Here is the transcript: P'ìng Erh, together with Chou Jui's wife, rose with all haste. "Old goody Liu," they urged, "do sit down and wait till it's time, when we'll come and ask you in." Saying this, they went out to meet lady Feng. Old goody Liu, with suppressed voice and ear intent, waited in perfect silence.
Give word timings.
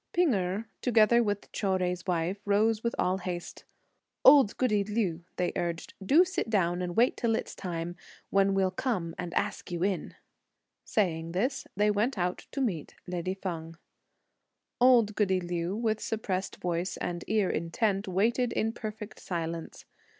P'ìng 0.15 0.33
Erh, 0.33 0.65
together 0.81 1.21
with 1.21 1.51
Chou 1.51 1.77
Jui's 1.77 2.07
wife, 2.07 2.39
rose 2.43 2.83
with 2.83 2.95
all 2.97 3.19
haste. 3.19 3.65
"Old 4.25 4.57
goody 4.57 4.83
Liu," 4.83 5.23
they 5.35 5.51
urged, 5.55 5.93
"do 6.03 6.25
sit 6.25 6.49
down 6.49 6.81
and 6.81 6.95
wait 6.95 7.15
till 7.15 7.35
it's 7.35 7.53
time, 7.53 7.95
when 8.31 8.55
we'll 8.55 8.71
come 8.71 9.13
and 9.19 9.31
ask 9.35 9.71
you 9.71 9.83
in." 9.83 10.15
Saying 10.83 11.33
this, 11.33 11.67
they 11.77 11.91
went 11.91 12.17
out 12.17 12.47
to 12.51 12.61
meet 12.61 12.95
lady 13.05 13.35
Feng. 13.35 13.75
Old 14.79 15.13
goody 15.13 15.39
Liu, 15.39 15.75
with 15.75 15.99
suppressed 16.01 16.55
voice 16.55 16.97
and 16.97 17.23
ear 17.27 17.51
intent, 17.51 18.07
waited 18.07 18.51
in 18.53 18.71
perfect 18.73 19.19
silence. 19.19 19.85